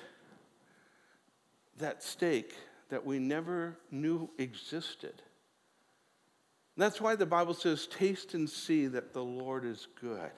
[1.78, 2.52] that steak
[2.88, 5.22] that we never knew existed.
[6.76, 10.32] That's why the Bible says, Taste and see that the Lord is good.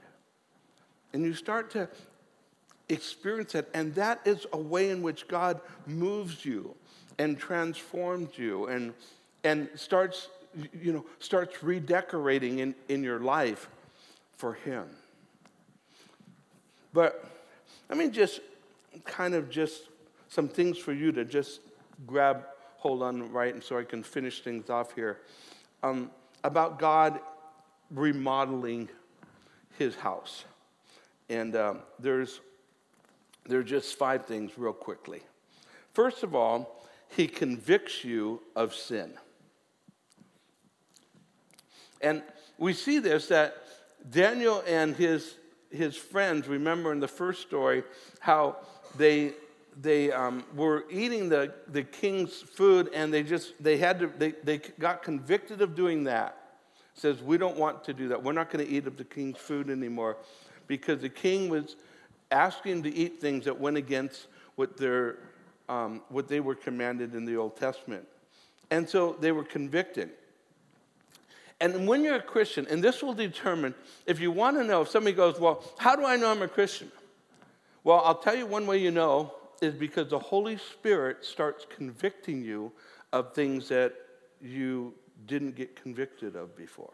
[1.15, 1.89] And you start to
[2.91, 6.75] experience it, and that is a way in which God moves you
[7.19, 8.93] and transforms you and,
[9.45, 10.29] and starts
[10.79, 13.71] you know, starts redecorating in, in your life
[14.39, 14.87] for Him.
[16.95, 17.25] But
[17.91, 18.41] I mean, just
[19.05, 19.83] kind of just
[20.29, 21.61] some things for you to just
[22.07, 22.45] grab
[22.77, 25.19] hold on right, and so I can finish things off here.
[25.83, 26.13] Um,
[26.45, 27.19] about God
[27.91, 28.89] remodeling
[29.77, 30.45] His house,
[31.29, 32.41] and um, there's
[33.47, 35.23] there are just five things real quickly.
[35.93, 39.13] First of all, He convicts you of sin.
[42.01, 42.23] And
[42.59, 43.57] we see this that
[44.11, 45.35] Daniel and his,
[45.71, 47.83] his friends, remember in the first story,
[48.21, 48.57] how
[48.97, 49.33] they,
[49.81, 54.33] they um, were eating the, the king's food and they just, they had to, they,
[54.43, 56.37] they got convicted of doing that.
[56.95, 58.23] Says, we don't want to do that.
[58.23, 60.17] We're not going to eat of the king's food anymore
[60.67, 61.77] because the king was
[62.31, 65.19] asking to eat things that went against what, their,
[65.69, 68.07] um, what they were commanded in the Old Testament.
[68.71, 70.11] And so they were convicted.
[71.61, 73.75] And when you're a Christian, and this will determine
[74.07, 76.49] if you want to know, if somebody goes, Well, how do I know I'm a
[76.49, 76.91] Christian?
[77.85, 82.43] Well, I'll tell you one way you know is because the Holy Spirit starts convicting
[82.45, 82.73] you
[83.13, 83.95] of things that
[84.41, 84.95] you
[85.27, 86.93] didn't get convicted of before.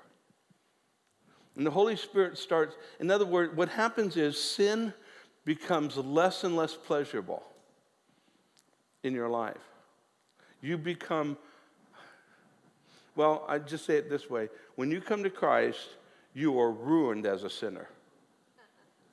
[1.57, 4.93] And the Holy Spirit starts, in other words, what happens is sin
[5.45, 7.43] becomes less and less pleasurable
[9.03, 9.57] in your life.
[10.63, 11.37] You become
[13.17, 15.89] well, I just say it this way when you come to Christ,
[16.35, 17.89] you are ruined as a sinner.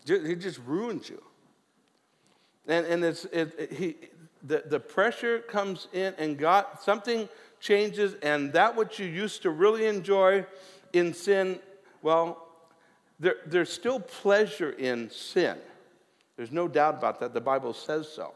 [0.06, 1.22] He just ruins you.
[2.68, 3.96] And, and it's, it, it, he,
[4.44, 9.52] the, the pressure comes in, and God, something changes, and that what you used to
[9.52, 10.46] really enjoy
[10.94, 11.60] in sin,
[12.02, 12.48] well,
[13.20, 15.58] there, there's still pleasure in sin.
[16.38, 17.34] There's no doubt about that.
[17.34, 18.34] The Bible says so.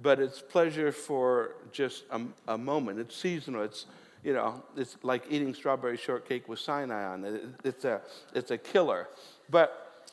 [0.00, 2.98] But it's pleasure for just a, a moment.
[2.98, 3.62] It's seasonal.
[3.62, 3.84] It's,
[4.22, 7.42] you know, it's like eating strawberry shortcake with cyanide on it.
[7.64, 8.00] It's a,
[8.34, 9.08] it's a killer.
[9.50, 10.06] But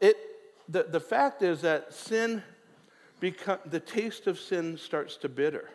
[0.00, 0.16] it,
[0.68, 2.42] the, the fact is that sin,
[3.20, 5.70] become, the taste of sin starts to bitter.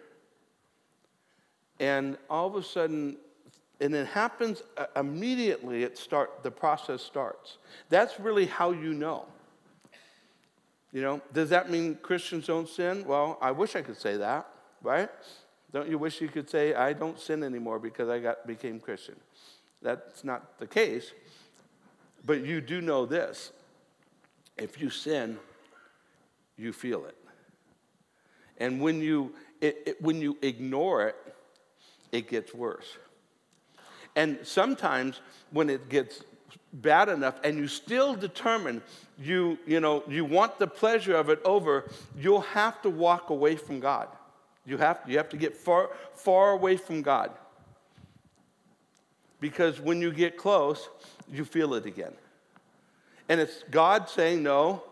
[1.80, 3.18] And all of a sudden,
[3.80, 7.60] and it happens uh, immediately, it start, the process starts.
[7.90, 9.26] That's really how you know.
[10.92, 13.06] You know, does that mean Christians don't sin?
[13.06, 14.48] Well, I wish I could say that,
[14.82, 15.10] right?
[15.74, 19.16] Don't you wish you could say, I don't sin anymore because I got, became Christian?
[19.82, 21.12] That's not the case.
[22.26, 23.52] But you do know this
[24.58, 25.38] if you sin,
[26.58, 27.16] you feel it.
[28.58, 31.16] And when you, it, it, when you ignore it,
[32.12, 32.98] it gets worse.
[34.16, 36.24] And sometimes when it gets
[36.74, 38.82] bad enough and you still determine
[39.20, 43.56] you, you know, you want the pleasure of it over, you'll have to walk away
[43.56, 44.08] from God.
[44.68, 47.32] You have, you have to get far, far away from God.
[49.40, 50.90] Because when you get close,
[51.32, 52.14] you feel it again.
[53.30, 54.84] And it's God saying, No,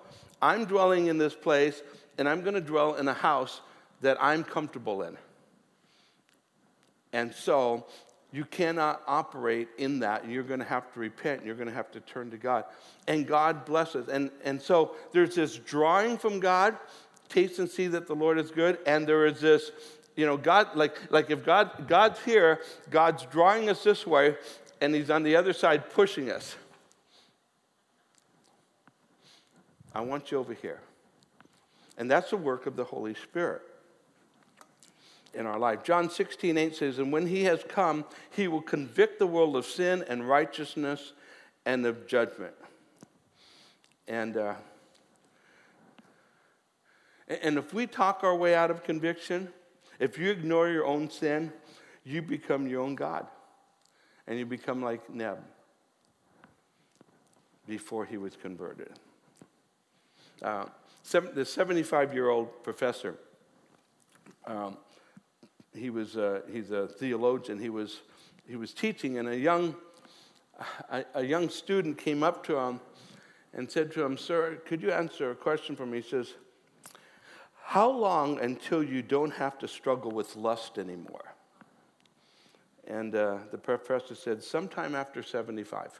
[0.42, 1.82] I'm dwelling in this place,
[2.18, 3.60] and I'm going to dwell in a house
[4.02, 5.18] that I'm comfortable in.
[7.12, 7.86] And so
[8.32, 10.30] you cannot operate in that.
[10.30, 11.46] You're going to have to repent.
[11.46, 12.66] You're going to have to turn to God.
[13.08, 14.10] And God blesses.
[14.10, 16.78] And, and so there's this drawing from God,
[17.30, 18.80] taste and see that the Lord is good.
[18.86, 19.72] And there is this,
[20.16, 22.60] you know, God, like, like if God, God's here,
[22.90, 24.36] God's drawing us this way,
[24.82, 26.56] and He's on the other side pushing us.
[29.94, 30.82] I want you over here.
[31.98, 33.62] And that's the work of the Holy Spirit
[35.34, 35.84] in our life.
[35.84, 39.66] John 16, 8 says, And when he has come, he will convict the world of
[39.66, 41.14] sin and righteousness
[41.66, 42.54] and of judgment.
[44.08, 44.54] And uh,
[47.28, 49.50] And if we talk our way out of conviction,
[50.00, 51.52] if you ignore your own sin,
[52.04, 53.28] you become your own God.
[54.28, 55.40] And you become like Neb
[57.68, 59.00] before he was converted.
[60.42, 60.66] Uh,
[61.34, 63.16] the 75 year old professor,
[64.46, 64.78] um,
[65.74, 68.02] he was, uh, he's a theologian, he was,
[68.48, 69.76] he was teaching, and a young,
[70.90, 72.80] a, a young student came up to him
[73.54, 76.02] and said to him, Sir, could you answer a question for me?
[76.02, 76.34] He says,
[77.68, 81.34] How long until you don't have to struggle with lust anymore?
[82.88, 86.00] And uh, the professor said, Sometime after 75.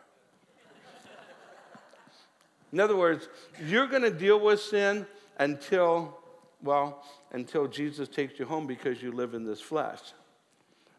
[2.72, 3.28] In other words,
[3.66, 5.08] you're going to deal with sin
[5.40, 6.20] until,
[6.62, 10.00] well, until Jesus takes you home because you live in this flesh.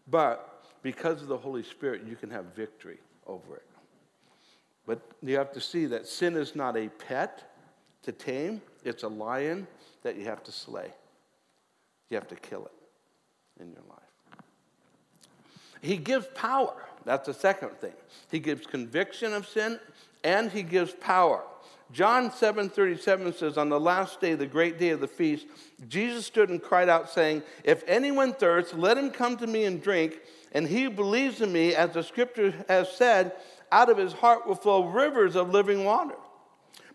[0.08, 3.68] But because of the Holy Spirit, you can have victory over it.
[4.84, 7.52] But you have to see that sin is not a pet
[8.02, 9.66] to tame, it's a lion
[10.06, 10.88] that you have to slay.
[12.10, 13.98] You have to kill it in your life.
[15.82, 16.76] He gives power.
[17.04, 17.92] That's the second thing.
[18.30, 19.80] He gives conviction of sin
[20.22, 21.42] and he gives power.
[21.90, 25.46] John 7 37 says, On the last day, the great day of the feast,
[25.88, 29.82] Jesus stood and cried out, saying, If anyone thirsts, let him come to me and
[29.82, 30.20] drink.
[30.52, 33.32] And he believes in me, as the scripture has said,
[33.72, 36.14] out of his heart will flow rivers of living water.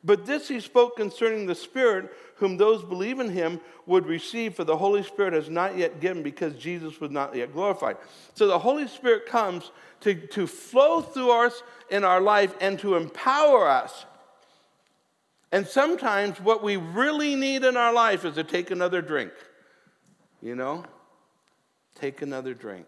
[0.03, 4.63] But this he spoke concerning the Spirit, whom those believe in him would receive, for
[4.63, 7.97] the Holy Spirit has not yet given because Jesus was not yet glorified.
[8.33, 11.61] So the Holy Spirit comes to, to flow through us
[11.91, 14.05] in our life and to empower us.
[15.51, 19.31] And sometimes what we really need in our life is to take another drink.
[20.41, 20.83] You know?
[21.93, 22.87] Take another drink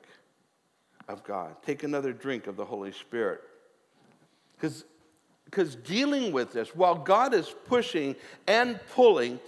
[1.07, 3.41] of God, take another drink of the Holy Spirit.
[4.55, 4.85] Because
[5.75, 8.15] dealing with this, while God is pushing
[8.47, 9.39] and pulling,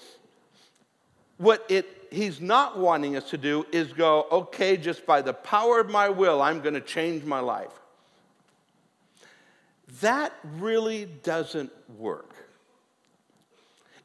[1.38, 5.80] what it he's not wanting us to do is go, okay, just by the power
[5.80, 7.72] of my will, I'm going to change my life.
[10.02, 12.34] That really doesn't work.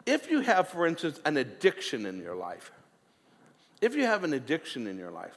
[0.07, 2.73] If you have, for instance, an addiction in your life,
[3.81, 5.37] if you have an addiction in your life,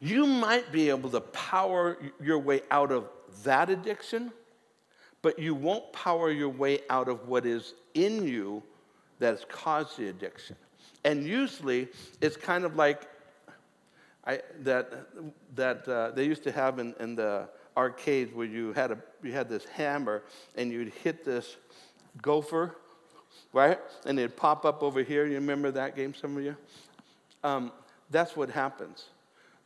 [0.00, 3.08] you might be able to power your way out of
[3.44, 4.32] that addiction,
[5.24, 8.62] but you won't power your way out of what is in you
[9.20, 10.54] that has caused the addiction.
[11.02, 11.88] And usually,
[12.20, 13.08] it's kind of like
[14.26, 15.06] I, that,
[15.54, 19.32] that uh, they used to have in, in the arcades where you had, a, you
[19.32, 20.24] had this hammer
[20.56, 21.56] and you'd hit this
[22.20, 22.76] gopher,
[23.54, 23.78] right?
[24.04, 25.26] And it'd pop up over here.
[25.26, 26.54] You remember that game, some of you?
[27.42, 27.72] Um,
[28.10, 29.06] that's what happens.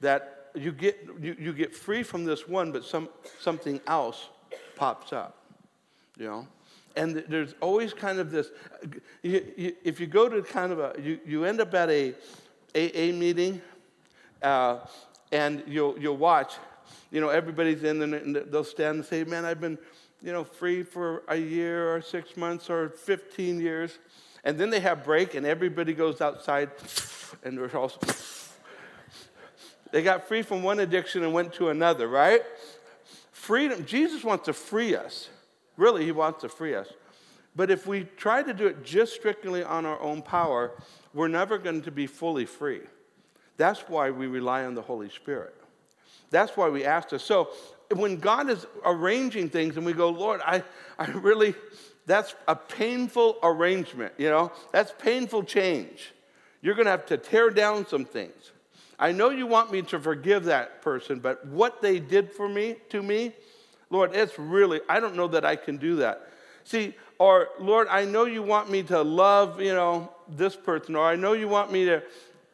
[0.03, 3.09] That you get, you, you get free from this one, but some,
[3.41, 4.29] something else
[4.77, 5.38] pops up,
[6.19, 6.47] you know?
[6.97, 8.49] And there's always kind of this,
[9.23, 12.15] you, if you go to kind of a, you, you end up at a
[12.75, 13.63] AA meeting,
[14.43, 14.81] uh,
[15.31, 16.55] and you'll, you'll watch,
[17.11, 19.79] you know, everybody's in and they'll stand and say, man, I've been,
[20.23, 23.99] you know, free for a year or six months or 15 years.
[24.45, 26.71] And then they have break and everybody goes outside
[27.45, 27.99] and there's also
[29.91, 32.43] they got free from one addiction and went to another, right?
[33.33, 35.31] Freedom, Jesus wants to free us.
[35.79, 36.89] Really, he wants to free us.
[37.57, 40.73] But if we try to do it just strictly on our own power,
[41.15, 42.83] we're never going to be fully free.
[43.57, 45.55] That's why we rely on the Holy Spirit.
[46.31, 47.25] That's why we ask us.
[47.25, 47.51] So
[47.95, 50.63] when God is arranging things and we go, Lord, I,
[50.99, 51.55] I really,
[52.07, 54.53] that's a painful arrangement, you know?
[54.73, 56.13] That's painful change.
[56.61, 58.53] You're going to have to tear down some things.
[58.99, 62.77] I know you want me to forgive that person, but what they did for me,
[62.91, 63.33] to me,
[63.91, 66.29] Lord, it's really, I don't know that I can do that.
[66.65, 71.07] See, or Lord, I know you want me to love, you know, this person, or
[71.07, 72.03] I know you want me to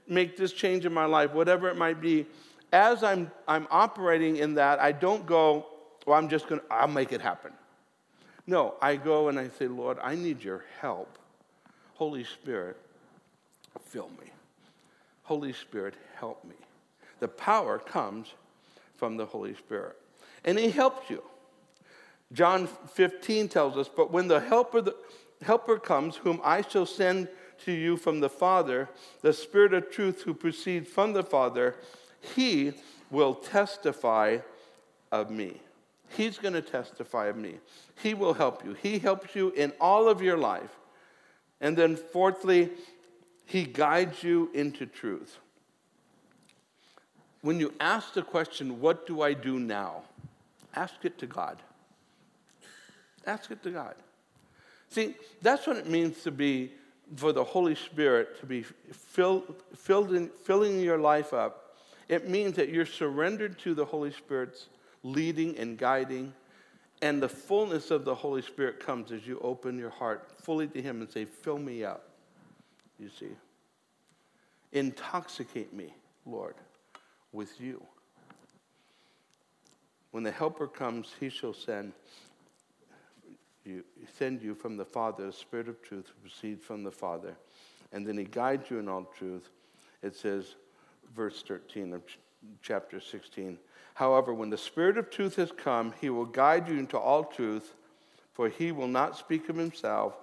[0.07, 2.27] make this change in my life, whatever it might be.
[2.73, 5.67] As I'm, I'm operating in that, I don't go,
[6.07, 7.53] well, I'm just going to, I'll make it happen.
[8.47, 11.19] No, I go and I say, Lord, I need your help.
[11.95, 12.77] Holy Spirit,
[13.87, 14.31] fill me.
[15.23, 16.57] Holy Spirit, help me.
[17.21, 18.29] The power comes
[18.97, 19.97] from the Holy Spirit.
[20.45, 21.23] And He helps you.
[22.33, 24.97] John 15 tells us, But when the helper, the
[25.43, 27.29] helper comes, whom I shall send
[27.65, 28.89] to you from the Father,
[29.23, 31.77] the Spirit of truth who proceeds from the Father,
[32.21, 32.73] he
[33.11, 34.39] will testify
[35.13, 35.61] of me.
[36.09, 37.57] He's going to testify of me.
[38.03, 38.75] He will help you.
[38.75, 40.71] He helps you in all of your life.
[41.61, 42.71] And then, fourthly,
[43.47, 45.39] he guides you into truth.
[47.43, 50.03] When you ask the question, What do I do now?
[50.77, 51.59] ask it to God.
[53.27, 53.95] Ask it to God.
[54.89, 56.73] See, that's what it means to be
[57.17, 61.77] for the Holy Spirit to be filled, filled in, filling your life up,
[62.09, 64.69] it means that you're surrendered to the Holy Spirit's
[65.03, 66.33] leading and guiding.
[67.03, 70.81] And the fullness of the Holy Spirit comes as you open your heart fully to
[70.81, 72.09] Him and say, Fill me up.
[72.99, 73.31] You see?
[74.73, 75.95] Intoxicate me,
[76.25, 76.55] Lord,
[77.33, 77.83] with you.
[80.11, 81.93] When the Helper comes, He shall send
[83.65, 83.85] you,
[84.19, 87.37] send you from the Father, the Spirit of truth who proceeds from the Father.
[87.93, 89.51] And then He guides you in all truth.
[90.03, 90.57] It says,
[91.15, 92.03] verse 13 of
[92.63, 93.59] chapter 16.
[93.95, 97.75] However, when the Spirit of truth has come, he will guide you into all truth,
[98.33, 100.15] for he will not speak of himself,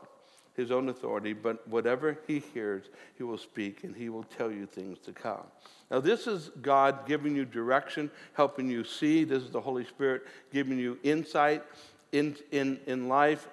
[0.56, 2.84] his own authority, but whatever he hears,
[3.18, 5.44] he will speak, and he will tell you things to come.
[5.90, 9.24] Now, this is God giving you direction, helping you see.
[9.24, 11.64] This is the Holy Spirit giving you insight
[12.12, 13.48] in, in, in life.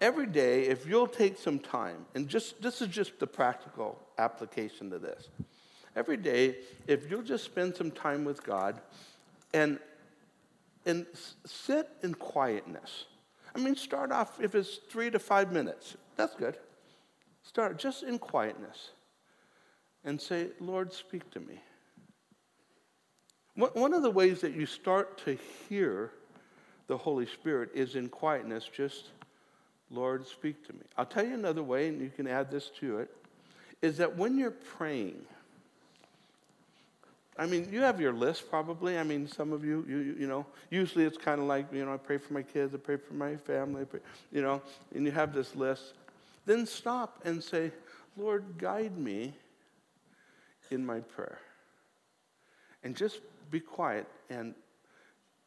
[0.00, 4.90] Every day, if you'll take some time, and just this is just the practical application
[4.90, 5.28] to this.
[5.94, 8.80] Every day, if you'll just spend some time with God,
[9.54, 9.78] and,
[10.86, 11.06] and
[11.44, 13.06] sit in quietness.
[13.54, 15.96] I mean, start off if it's three to five minutes.
[16.16, 16.56] That's good.
[17.42, 18.90] Start just in quietness
[20.04, 21.60] and say, Lord, speak to me.
[23.54, 25.36] One of the ways that you start to
[25.68, 26.12] hear
[26.92, 29.12] the Holy Spirit is in quietness, just,
[29.90, 30.82] Lord, speak to me.
[30.98, 33.10] I'll tell you another way, and you can add this to it,
[33.80, 35.22] is that when you're praying,
[37.38, 38.98] I mean, you have your list probably.
[38.98, 41.94] I mean, some of you, you, you know, usually it's kind of like, you know,
[41.94, 44.60] I pray for my kids, I pray for my family, pray, you know,
[44.94, 45.94] and you have this list.
[46.44, 47.72] Then stop and say,
[48.18, 49.32] Lord, guide me
[50.70, 51.38] in my prayer.
[52.84, 53.20] And just
[53.50, 54.54] be quiet and,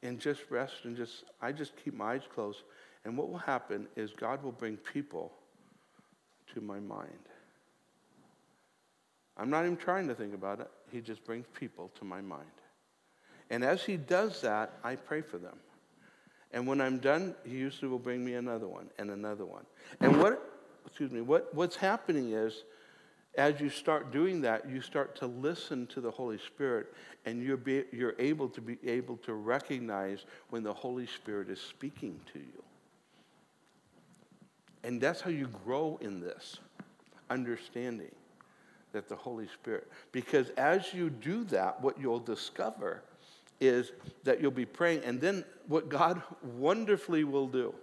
[0.05, 2.63] and just rest and just, I just keep my eyes closed.
[3.03, 5.31] And what will happen is God will bring people
[6.53, 7.09] to my mind.
[9.37, 10.69] I'm not even trying to think about it.
[10.91, 12.45] He just brings people to my mind.
[13.49, 15.57] And as he does that, I pray for them.
[16.51, 19.65] And when I'm done, he usually will bring me another one and another one.
[19.99, 20.41] And what,
[20.85, 22.63] excuse me, what, what's happening is,
[23.37, 26.93] as you start doing that, you start to listen to the Holy Spirit,
[27.25, 31.59] and you're, be, you're able to be able to recognize when the Holy Spirit is
[31.59, 32.63] speaking to you.
[34.83, 36.59] And that's how you grow in this
[37.29, 38.13] understanding
[38.93, 39.91] that the Holy Spirit.
[40.11, 43.03] Because as you do that, what you'll discover
[43.59, 43.91] is
[44.23, 47.73] that you'll be praying, and then what God wonderfully will do,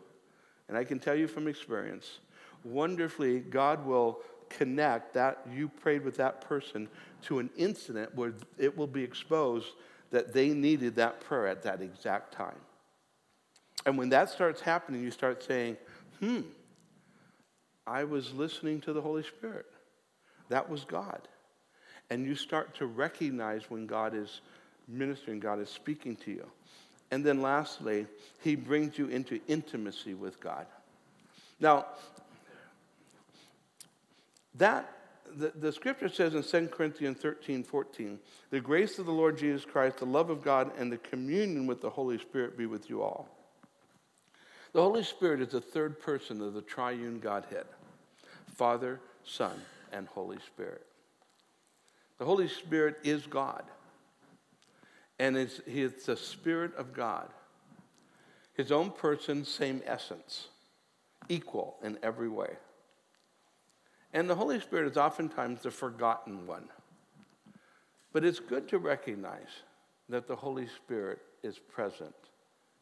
[0.69, 2.21] and I can tell you from experience,
[2.65, 4.21] wonderfully, God will
[4.57, 6.89] connect that you prayed with that person
[7.23, 9.69] to an incident where it will be exposed
[10.11, 12.59] that they needed that prayer at that exact time.
[13.87, 15.77] And when that starts happening, you start saying,
[16.21, 16.43] hmm,
[17.87, 19.67] I was listening to the Holy Spirit.
[20.49, 21.27] That was God.
[22.11, 24.41] And you start to recognize when God is
[24.87, 26.47] ministering, God is speaking to you.
[27.11, 28.07] And then lastly,
[28.43, 30.67] he brings you into intimacy with God.
[31.61, 31.87] Now,
[34.55, 34.93] that
[35.37, 38.19] the, the scripture says in 2 Corinthians 13, 14,
[38.51, 41.81] the grace of the Lord Jesus Christ, the love of God, and the communion with
[41.81, 43.29] the Holy Spirit be with you all.
[44.73, 47.67] The Holy Spirit is the third person of the triune Godhead
[48.55, 49.59] Father, Son,
[49.93, 50.85] and Holy Spirit.
[52.19, 53.65] The Holy Spirit is God,
[55.19, 57.29] and it's, it's the Spirit of God.
[58.55, 60.49] His own person, same essence,
[61.29, 62.51] equal in every way.
[64.13, 66.69] And the Holy Spirit is oftentimes the forgotten one.
[68.13, 69.49] But it's good to recognize
[70.09, 72.15] that the Holy Spirit is present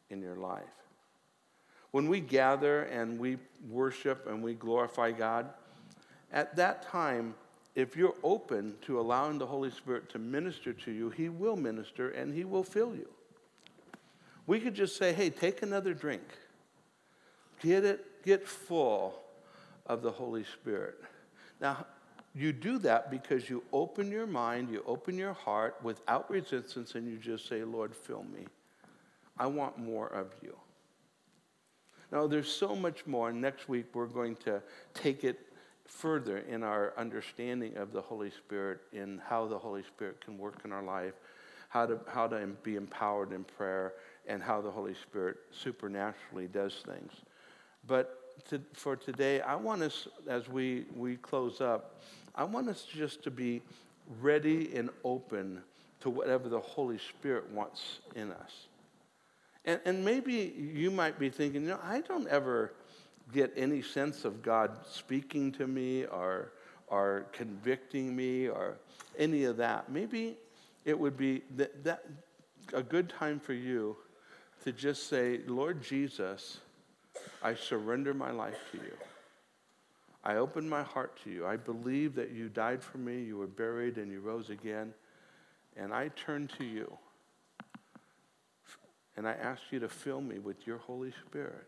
[0.09, 0.63] in your life.
[1.91, 3.37] When we gather and we
[3.69, 5.49] worship and we glorify God,
[6.31, 7.35] at that time,
[7.75, 12.09] if you're open to allowing the Holy Spirit to minister to you, He will minister
[12.09, 13.07] and He will fill you.
[14.47, 16.23] We could just say, hey, take another drink.
[17.61, 19.21] Get it, get full
[19.85, 20.95] of the Holy Spirit.
[21.61, 21.85] Now,
[22.33, 27.07] you do that because you open your mind, you open your heart without resistance, and
[27.07, 28.45] you just say, Lord, fill me.
[29.37, 30.57] I want more of you.
[32.11, 33.31] Now, there's so much more.
[33.31, 34.61] Next week, we're going to
[34.93, 35.39] take it
[35.85, 40.61] further in our understanding of the Holy Spirit, in how the Holy Spirit can work
[40.65, 41.13] in our life,
[41.69, 43.93] how to, how to be empowered in prayer,
[44.27, 47.11] and how the Holy Spirit supernaturally does things.
[47.87, 52.01] But to, for today, I want us, as we, we close up,
[52.35, 53.61] I want us just to be
[54.19, 55.61] ready and open
[56.01, 58.67] to whatever the Holy Spirit wants in us.
[59.65, 62.73] And, and maybe you might be thinking, you know, I don't ever
[63.31, 66.51] get any sense of God speaking to me or,
[66.87, 68.77] or convicting me or
[69.17, 70.37] any of that, maybe
[70.85, 72.05] it would be that, that
[72.73, 73.95] a good time for you
[74.63, 76.59] to just say, Lord Jesus,
[77.43, 78.93] I surrender my life to you.
[80.23, 81.47] I open my heart to you.
[81.47, 84.93] I believe that you died for me, you were buried, and you rose again.
[85.75, 86.91] And I turn to you.
[89.17, 91.67] And I ask you to fill me with your Holy Spirit.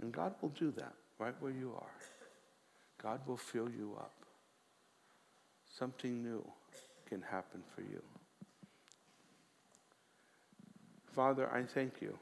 [0.00, 1.90] And God will do that right where you are.
[3.02, 4.12] God will fill you up.
[5.78, 6.44] Something new
[7.06, 8.02] can happen for you.
[11.14, 12.18] Father, I thank you.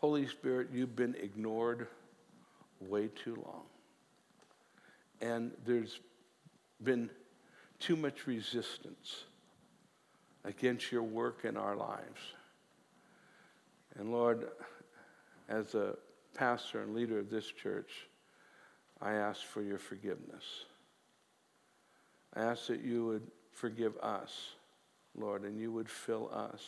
[0.00, 1.86] Holy Spirit, you've been ignored
[2.80, 3.64] way too long.
[5.20, 6.00] And there's
[6.82, 7.10] been
[7.78, 9.24] too much resistance
[10.44, 12.20] against your work in our lives.
[13.98, 14.48] And Lord,
[15.50, 15.96] as a
[16.32, 18.08] pastor and leader of this church,
[19.02, 20.64] I ask for your forgiveness.
[22.34, 24.52] I ask that you would forgive us,
[25.14, 26.62] Lord, and you would fill us.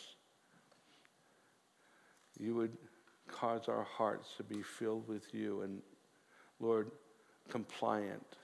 [2.39, 2.77] You would
[3.29, 5.81] cause our hearts to be filled with you and,
[6.61, 6.91] Lord,
[7.49, 8.37] compliant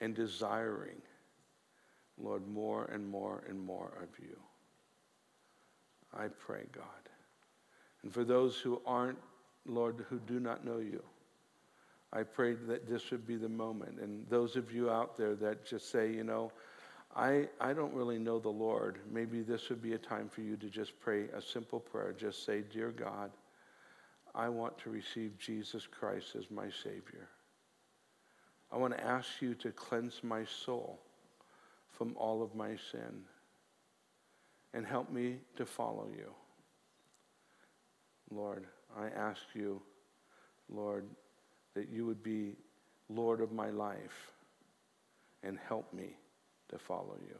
[0.00, 1.00] and desiring,
[2.16, 4.36] Lord, more and more and more of you.
[6.16, 6.84] I pray, God.
[8.02, 9.18] And for those who aren't,
[9.66, 11.02] Lord, who do not know you,
[12.12, 14.00] I pray that this would be the moment.
[14.00, 16.50] And those of you out there that just say, you know,
[17.14, 20.56] I, I don't really know the Lord, maybe this would be a time for you
[20.56, 22.14] to just pray a simple prayer.
[22.16, 23.30] Just say, Dear God,
[24.34, 27.28] I want to receive Jesus Christ as my Savior.
[28.70, 31.00] I want to ask you to cleanse my soul
[31.90, 33.24] from all of my sin
[34.74, 36.30] and help me to follow you.
[38.30, 38.66] Lord,
[38.96, 39.80] I ask you,
[40.68, 41.06] Lord,
[41.74, 42.56] that you would be
[43.08, 44.32] Lord of my life
[45.42, 46.16] and help me
[46.68, 47.38] to follow you.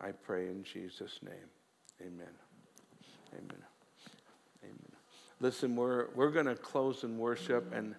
[0.00, 1.50] I pray in Jesus' name.
[2.00, 2.34] Amen.
[3.34, 3.71] Amen.
[5.42, 7.96] Listen, we're, we're going to close in worship, and,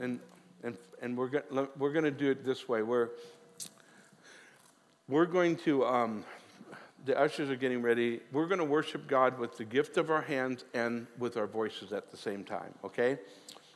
[0.00, 0.18] and,
[0.62, 2.82] and, and we're, go- we're going to do it this way.
[2.82, 3.10] We're,
[5.06, 5.84] we're going to.
[5.84, 6.24] Um,
[7.04, 8.20] the ushers are getting ready.
[8.32, 11.92] We're going to worship God with the gift of our hands and with our voices
[11.92, 13.18] at the same time, okay?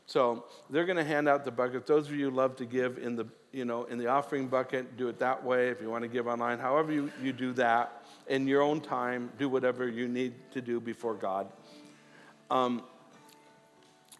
[0.06, 1.86] So they're going to hand out the bucket.
[1.86, 4.96] Those of you who love to give in the, you know, in the offering bucket,
[4.96, 5.68] do it that way.
[5.68, 9.30] If you want to give online, however you, you do that, in your own time,
[9.38, 11.48] do whatever you need to do before God.
[12.50, 12.82] Um,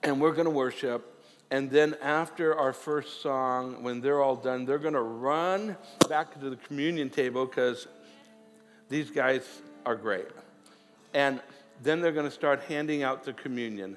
[0.02, 1.12] and we're going to worship.
[1.50, 5.76] And then after our first song, when they're all done, they're going to run
[6.08, 7.86] back to the communion table because
[8.88, 9.42] these guys
[9.84, 10.26] are great.
[11.14, 11.40] And
[11.82, 13.96] then they're going to start handing out the communion.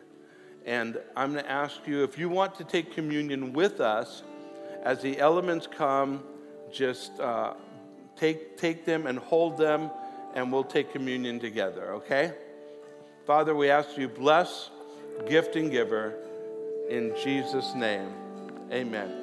[0.65, 4.23] And I'm going to ask you if you want to take communion with us,
[4.83, 6.23] as the elements come,
[6.71, 7.53] just uh,
[8.15, 9.89] take, take them and hold them,
[10.35, 12.33] and we'll take communion together, okay?
[13.29, 14.71] Father, we ask you bless,
[15.27, 16.15] gift, and giver
[16.89, 18.11] in Jesus' name.
[18.71, 19.18] Amen.